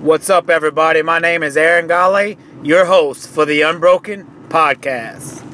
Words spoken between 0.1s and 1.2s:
up, everybody? My